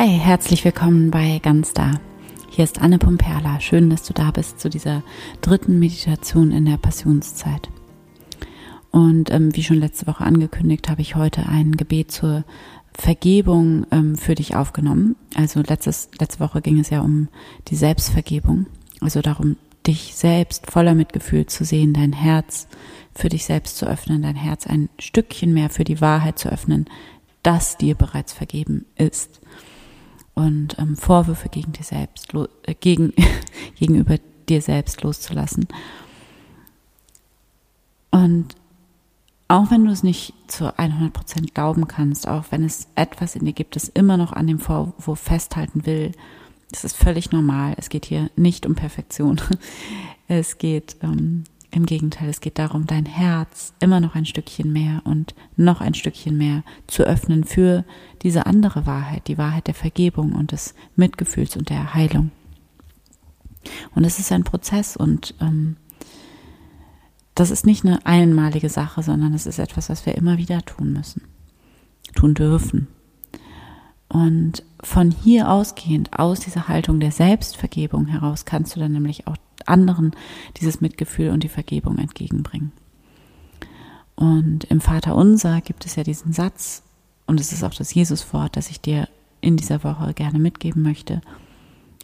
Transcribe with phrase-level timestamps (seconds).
[0.00, 1.90] Hi, herzlich willkommen bei Ganz Da.
[2.50, 3.58] Hier ist Anne Pumperla.
[3.58, 5.02] Schön, dass du da bist zu dieser
[5.40, 7.68] dritten Meditation in der Passionszeit.
[8.92, 12.44] Und ähm, wie schon letzte Woche angekündigt, habe ich heute ein Gebet zur
[12.92, 15.16] Vergebung ähm, für dich aufgenommen.
[15.34, 17.26] Also letztes, letzte Woche ging es ja um
[17.66, 18.66] die Selbstvergebung,
[19.00, 22.68] also darum, dich selbst voller Mitgefühl zu sehen, dein Herz
[23.16, 26.86] für dich selbst zu öffnen, dein Herz ein Stückchen mehr für die Wahrheit zu öffnen,
[27.42, 29.40] dass dir bereits vergeben ist
[30.38, 33.12] und ähm, Vorwürfe gegen dir selbst, äh, gegen,
[33.74, 35.66] gegenüber dir selbst loszulassen.
[38.12, 38.54] Und
[39.48, 43.46] auch wenn du es nicht zu 100 Prozent glauben kannst, auch wenn es etwas in
[43.46, 46.12] dir gibt, das immer noch an dem Vorwurf festhalten will,
[46.70, 47.74] das ist völlig normal.
[47.76, 49.40] Es geht hier nicht um Perfektion.
[50.30, 55.02] Es geht ähm, im Gegenteil, es geht darum, dein Herz immer noch ein Stückchen mehr
[55.04, 57.84] und noch ein Stückchen mehr zu öffnen für
[58.22, 62.30] diese andere Wahrheit, die Wahrheit der Vergebung und des Mitgefühls und der Heilung.
[63.94, 65.76] Und es ist ein Prozess und ähm,
[67.34, 70.92] das ist nicht eine einmalige Sache, sondern es ist etwas, was wir immer wieder tun
[70.92, 71.22] müssen,
[72.14, 72.88] tun dürfen.
[74.08, 79.36] Und von hier ausgehend, aus dieser Haltung der Selbstvergebung heraus, kannst du dann nämlich auch
[79.66, 80.12] anderen
[80.58, 82.72] dieses Mitgefühl und die Vergebung entgegenbringen.
[84.16, 86.82] Und im Vater Unser gibt es ja diesen Satz,
[87.26, 89.06] und es ist auch das Jesuswort, das ich dir
[89.42, 91.20] in dieser Woche gerne mitgeben möchte.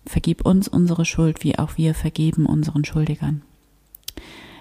[0.06, 3.42] Vergib uns unsere Schuld, wie auch wir vergeben unseren Schuldigern.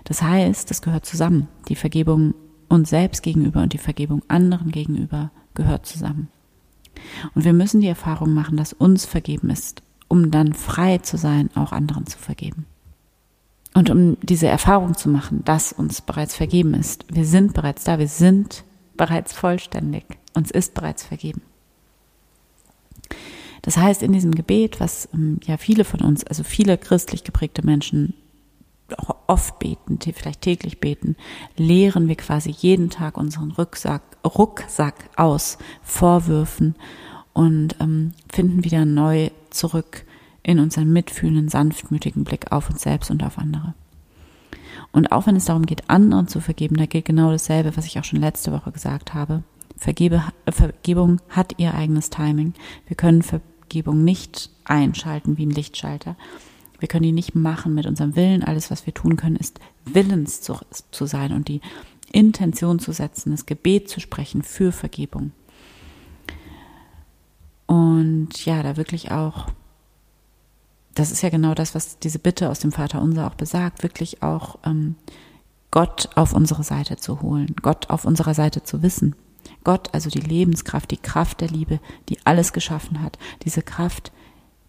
[0.06, 1.50] Das heißt, das gehört zusammen.
[1.68, 2.34] Die Vergebung
[2.70, 6.30] uns selbst gegenüber und die Vergebung anderen gegenüber gehört zusammen.
[7.36, 11.50] Und wir müssen die Erfahrung machen, dass uns vergeben ist, um dann frei zu sein,
[11.56, 12.66] auch anderen zu vergeben.
[13.74, 17.98] Und um diese Erfahrung zu machen, dass uns bereits vergeben ist, wir sind bereits da,
[17.98, 18.64] wir sind
[18.96, 21.42] bereits vollständig, uns ist bereits vergeben.
[23.64, 27.66] Das heißt, in diesem Gebet, was ähm, ja viele von uns, also viele christlich geprägte
[27.66, 28.14] Menschen
[29.34, 31.16] oft beten, vielleicht täglich beten,
[31.58, 36.76] leeren wir quasi jeden Tag unseren Rucksack, Rucksack aus Vorwürfen
[37.34, 40.06] und ähm, finden wieder neu zurück
[40.44, 43.74] in unseren mitfühlenden, sanftmütigen Blick auf uns selbst und auf andere.
[44.92, 47.98] Und auch wenn es darum geht, anderen zu vergeben, da gilt genau dasselbe, was ich
[47.98, 49.42] auch schon letzte Woche gesagt habe.
[49.76, 52.54] Vergebe, äh, Vergebung hat ihr eigenes Timing.
[52.86, 56.16] Wir können Vergebung nicht einschalten wie ein Lichtschalter.
[56.84, 58.44] Wir können die nicht machen mit unserem Willen.
[58.44, 60.58] Alles, was wir tun können, ist willens zu,
[60.92, 61.62] zu sein und die
[62.12, 65.32] Intention zu setzen, das Gebet zu sprechen für Vergebung.
[67.68, 69.48] Und ja, da wirklich auch
[70.94, 74.22] das ist ja genau das, was diese Bitte aus dem Vater Unser auch besagt, wirklich
[74.22, 74.96] auch ähm,
[75.72, 79.16] Gott auf unsere Seite zu holen, Gott auf unserer Seite zu wissen.
[79.64, 81.80] Gott, also die Lebenskraft, die Kraft der Liebe,
[82.10, 84.12] die alles geschaffen hat, diese Kraft,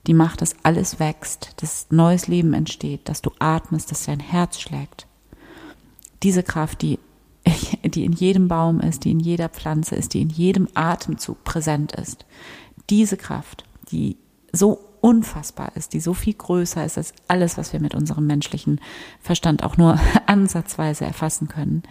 [0.07, 4.61] die macht, dass alles wächst, dass neues Leben entsteht, dass du atmest, dass dein Herz
[4.61, 5.07] schlägt.
[6.23, 6.99] Diese Kraft, die,
[7.85, 11.93] die in jedem Baum ist, die in jeder Pflanze ist, die in jedem Atemzug präsent
[11.93, 12.27] ist.
[12.91, 14.17] Diese Kraft, die
[14.53, 18.81] so unfassbar ist, die so viel größer ist als alles, was wir mit unserem menschlichen
[19.21, 21.83] Verstand auch nur ansatzweise erfassen können.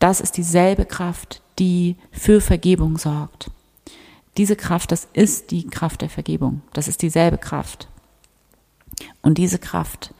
[0.00, 3.50] Das ist dieselbe Kraft, die für Vergebung sorgt.
[4.36, 6.62] Diese Kraft, das ist die Kraft der Vergebung.
[6.72, 7.88] Das ist dieselbe Kraft.
[9.22, 10.14] Und diese Kraft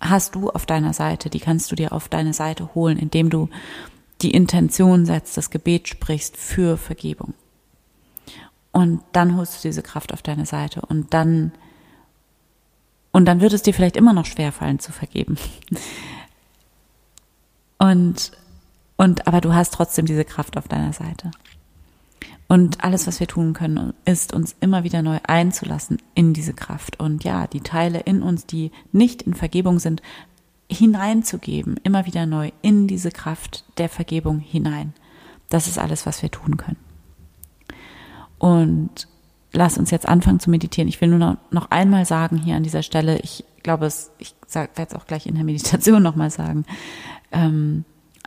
[0.00, 3.48] hast du auf deiner Seite, die kannst du dir auf deine Seite holen, indem du
[4.22, 7.34] die Intention setzt, das Gebet sprichst für Vergebung.
[8.72, 11.52] Und dann holst du diese Kraft auf deine Seite und dann,
[13.12, 15.36] und dann wird es dir vielleicht immer noch schwerfallen zu vergeben.
[17.76, 18.30] Und,
[18.96, 21.32] und, aber du hast trotzdem diese Kraft auf deiner Seite.
[22.46, 27.00] Und alles, was wir tun können, ist uns immer wieder neu einzulassen in diese Kraft.
[27.00, 30.02] Und ja, die Teile in uns, die nicht in Vergebung sind,
[30.70, 34.92] hineinzugeben, immer wieder neu in diese Kraft der Vergebung hinein.
[35.48, 36.78] Das ist alles, was wir tun können.
[38.38, 39.08] Und
[39.52, 40.88] lass uns jetzt anfangen zu meditieren.
[40.88, 43.88] Ich will nur noch, einmal sagen hier an dieser Stelle, ich glaube
[44.18, 46.64] ich werde es auch gleich in der Meditation nochmal sagen,
[47.32, 47.84] ähm,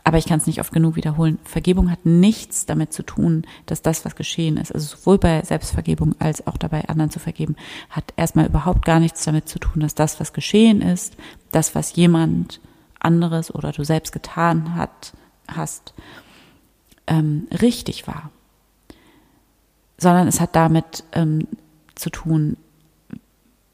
[0.08, 1.38] aber ich kann es nicht oft genug wiederholen.
[1.44, 6.14] Vergebung hat nichts damit zu tun, dass das, was geschehen ist, also sowohl bei Selbstvergebung
[6.18, 7.56] als auch dabei, anderen zu vergeben,
[7.90, 11.16] hat erstmal überhaupt gar nichts damit zu tun, dass das, was geschehen ist,
[11.52, 12.60] das, was jemand
[12.98, 15.12] anderes oder du selbst getan hat,
[15.46, 15.94] hast,
[17.06, 18.30] ähm, richtig war
[19.98, 21.46] sondern es hat damit ähm,
[21.96, 22.56] zu tun,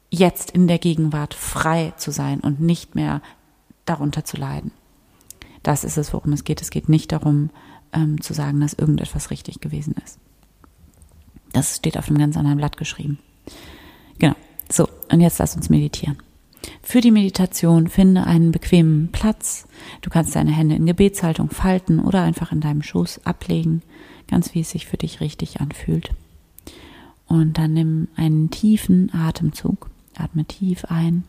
[0.09, 3.21] jetzt in der Gegenwart frei zu sein und nicht mehr
[3.85, 4.71] darunter zu leiden.
[5.65, 6.61] Das ist es, worum es geht.
[6.61, 7.49] Es geht nicht darum,
[7.91, 10.19] ähm, zu sagen, dass irgendetwas richtig gewesen ist.
[11.53, 13.17] Das steht auf einem ganz anderen Blatt geschrieben.
[14.19, 14.35] Genau.
[14.71, 16.17] So, und jetzt lass uns meditieren.
[16.83, 19.67] Für die Meditation finde einen bequemen Platz.
[20.01, 23.81] Du kannst deine Hände in Gebetshaltung falten oder einfach in deinem Schoß ablegen,
[24.27, 26.11] ganz wie es sich für dich richtig anfühlt.
[27.25, 29.89] Und dann nimm einen tiefen Atemzug.
[30.15, 31.23] Atme tief ein.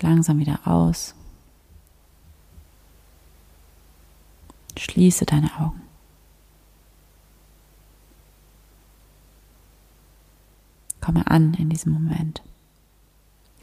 [0.00, 1.14] Langsam wieder aus.
[4.76, 5.80] Schließe deine Augen.
[11.00, 12.42] Komme an in diesem Moment.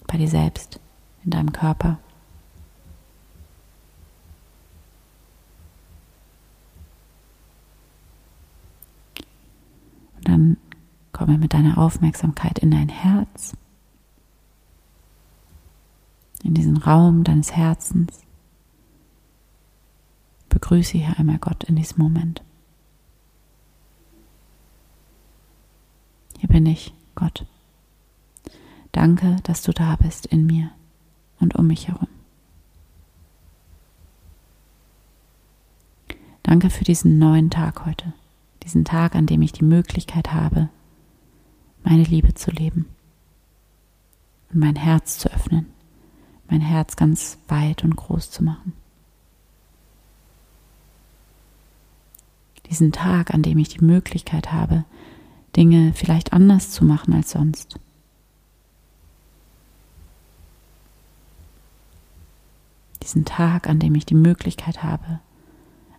[0.07, 0.79] Bei dir selbst,
[1.23, 1.99] in deinem Körper.
[10.17, 10.57] Und dann
[11.11, 13.53] komme mit deiner Aufmerksamkeit in dein Herz,
[16.51, 18.19] in diesen Raum deines Herzens.
[20.49, 22.43] Begrüße hier einmal Gott in diesem Moment.
[26.39, 26.93] Hier bin ich.
[27.15, 27.45] Gott.
[28.91, 30.71] Danke, dass du da bist in mir
[31.39, 32.09] und um mich herum.
[36.43, 38.11] Danke für diesen neuen Tag heute,
[38.63, 40.67] diesen Tag, an dem ich die Möglichkeit habe,
[41.83, 42.87] meine Liebe zu leben
[44.51, 45.67] und mein Herz zu öffnen,
[46.51, 48.73] mein Herz ganz weit und groß zu machen.
[52.69, 54.83] Diesen Tag, an dem ich die Möglichkeit habe,
[55.55, 57.79] Dinge vielleicht anders zu machen als sonst.
[63.01, 65.19] Diesen Tag, an dem ich die Möglichkeit habe,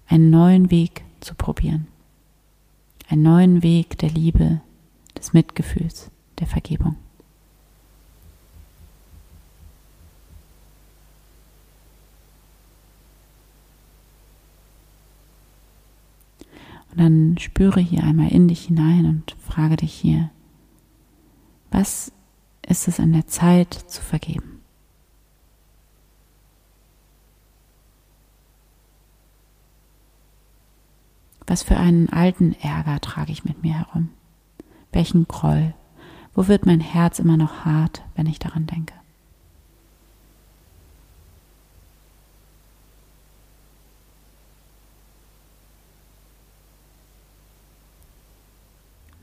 [0.06, 1.88] einen neuen Weg zu probieren.
[3.08, 4.60] Einen neuen Weg der Liebe,
[5.16, 6.96] des Mitgefühls, der Vergebung.
[16.92, 20.30] Und dann spüre hier einmal in dich hinein und frage dich hier,
[21.70, 22.12] was
[22.66, 24.60] ist es an der Zeit zu vergeben?
[31.46, 34.10] Was für einen alten Ärger trage ich mit mir herum?
[34.92, 35.74] Welchen Groll?
[36.34, 38.94] Wo wird mein Herz immer noch hart, wenn ich daran denke?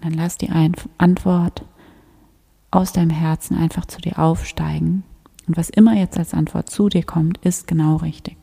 [0.10, 0.50] Dann lass die
[0.98, 1.64] Antwort
[2.72, 5.04] aus deinem Herzen einfach zu dir aufsteigen.
[5.46, 8.36] Und was immer jetzt als Antwort zu dir kommt, ist genau richtig.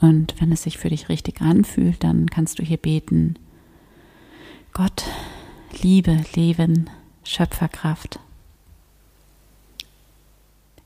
[0.00, 3.34] Und wenn es sich für dich richtig anfühlt, dann kannst du hier beten,
[4.72, 5.02] Gott,
[5.82, 6.88] Liebe, Leben,
[7.24, 8.20] Schöpferkraft,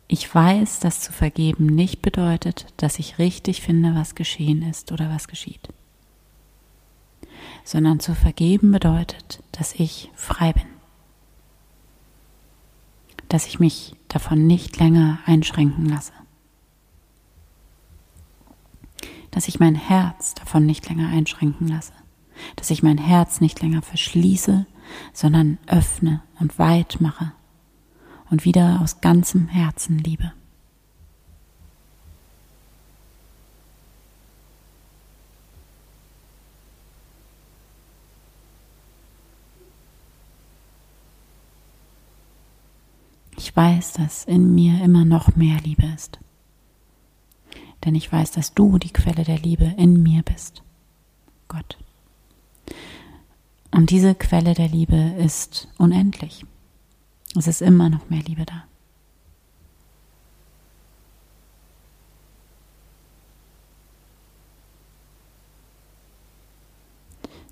[0.07, 5.09] ich weiß, dass zu vergeben nicht bedeutet, dass ich richtig finde, was geschehen ist oder
[5.09, 5.69] was geschieht,
[7.65, 10.67] sondern zu vergeben bedeutet, dass ich frei bin,
[13.29, 16.13] dass ich mich davon nicht länger einschränken lasse,
[19.31, 21.95] dass ich mein Herz davon nicht länger einschränken lasse,
[22.57, 24.67] dass ich mein Herz nicht länger verschließe,
[25.15, 27.33] sondern öffne und weit mache
[28.35, 30.33] und wieder aus ganzem Herzen liebe.
[43.37, 46.19] Ich weiß, dass in mir immer noch mehr Liebe ist.
[47.85, 50.65] Denn ich weiß, dass du die Quelle der Liebe in mir bist.
[51.47, 51.79] Gott.
[53.71, 56.45] Und diese Quelle der Liebe ist unendlich.
[57.37, 58.65] Es ist immer noch mehr Liebe da.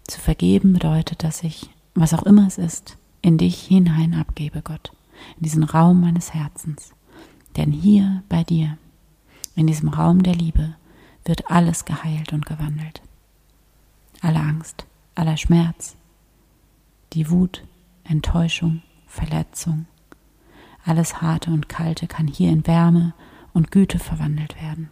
[0.07, 4.93] Zu vergeben bedeutet, dass ich, was auch immer es ist, in dich hinein abgebe, Gott,
[5.37, 6.93] in diesen Raum meines Herzens.
[7.57, 8.79] Denn hier bei dir,
[9.57, 10.75] in diesem Raum der Liebe,
[11.25, 13.01] wird alles geheilt und gewandelt.
[14.21, 15.97] Alle Angst, aller Schmerz,
[17.13, 17.65] die Wut,
[18.05, 19.87] Enttäuschung, Verletzung.
[20.85, 23.13] Alles Harte und Kalte kann hier in Wärme
[23.53, 24.91] und Güte verwandelt werden.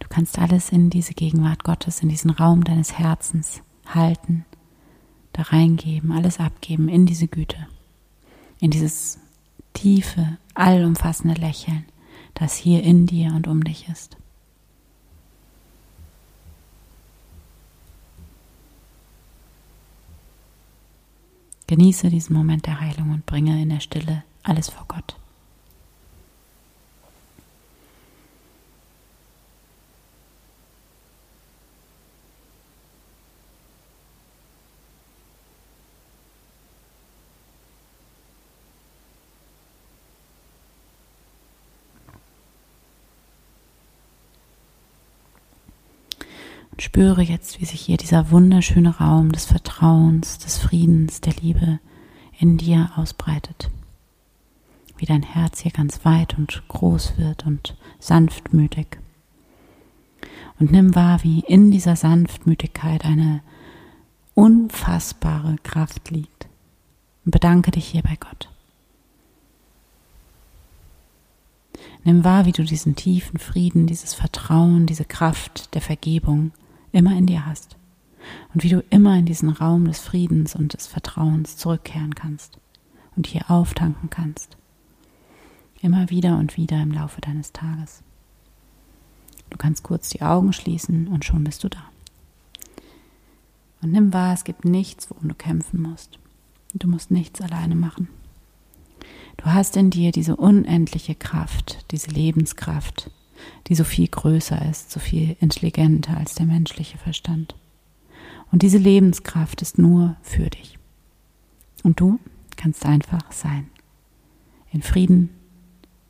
[0.00, 4.44] Du kannst alles in diese Gegenwart Gottes, in diesen Raum deines Herzens halten
[5.38, 7.66] da reingeben, alles abgeben in diese Güte,
[8.60, 9.18] in dieses
[9.72, 11.86] tiefe, allumfassende Lächeln,
[12.34, 14.18] das hier in dir und um dich ist.
[21.66, 25.16] Genieße diesen Moment der Heilung und bringe in der Stille alles vor Gott.
[46.80, 51.80] Spüre jetzt, wie sich hier dieser wunderschöne Raum des Vertrauens, des Friedens, der Liebe
[52.38, 53.68] in dir ausbreitet.
[54.96, 58.98] Wie dein Herz hier ganz weit und groß wird und sanftmütig.
[60.60, 63.42] Und nimm wahr, wie in dieser Sanftmütigkeit eine
[64.34, 66.46] unfassbare Kraft liegt.
[67.24, 68.48] Und bedanke dich hier bei Gott.
[72.04, 76.52] Nimm wahr, wie du diesen tiefen Frieden, dieses Vertrauen, diese Kraft der Vergebung
[76.92, 77.76] immer in dir hast
[78.52, 82.58] und wie du immer in diesen Raum des Friedens und des Vertrauens zurückkehren kannst
[83.16, 84.56] und hier auftanken kannst.
[85.80, 88.02] Immer wieder und wieder im Laufe deines Tages.
[89.50, 91.84] Du kannst kurz die Augen schließen und schon bist du da.
[93.80, 96.18] Und nimm wahr, es gibt nichts, worum du kämpfen musst.
[96.74, 98.08] Du musst nichts alleine machen.
[99.36, 103.10] Du hast in dir diese unendliche Kraft, diese Lebenskraft,
[103.66, 107.54] die so viel größer ist, so viel intelligenter als der menschliche Verstand.
[108.50, 110.78] Und diese Lebenskraft ist nur für dich.
[111.82, 112.18] Und du
[112.56, 113.68] kannst einfach sein.
[114.72, 115.30] In Frieden,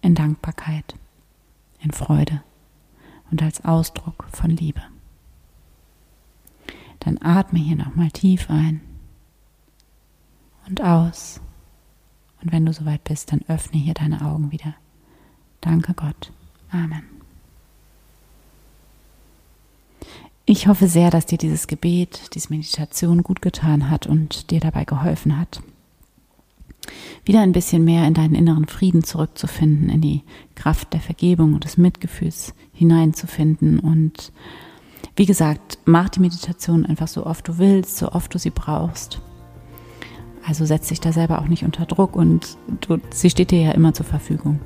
[0.02, 0.94] in Dankbarkeit,
[1.80, 2.42] in Freude
[3.30, 4.82] und als Ausdruck von Liebe.
[7.00, 8.80] Dann atme hier nochmal tief ein
[10.68, 11.40] und aus.
[12.42, 14.74] Und wenn du soweit bist, dann öffne hier deine Augen wieder.
[15.60, 16.32] Danke Gott.
[16.70, 17.17] Amen.
[20.50, 24.86] Ich hoffe sehr, dass dir dieses Gebet, diese Meditation gut getan hat und dir dabei
[24.86, 25.60] geholfen hat,
[27.26, 30.22] wieder ein bisschen mehr in deinen inneren Frieden zurückzufinden, in die
[30.54, 33.78] Kraft der Vergebung und des Mitgefühls hineinzufinden.
[33.78, 34.32] Und
[35.16, 39.20] wie gesagt, mach die Meditation einfach so oft du willst, so oft du sie brauchst.
[40.46, 43.72] Also setz dich da selber auch nicht unter Druck und du, sie steht dir ja
[43.72, 44.60] immer zur Verfügung.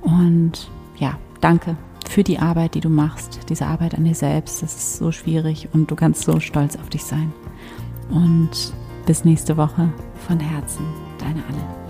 [0.00, 1.76] Und ja, danke
[2.08, 4.62] für die Arbeit, die du machst, diese Arbeit an dir selbst.
[4.62, 7.32] Das ist so schwierig und du kannst so stolz auf dich sein.
[8.10, 8.72] Und
[9.06, 9.92] bis nächste Woche
[10.26, 10.84] von Herzen,
[11.18, 11.81] deine Anne.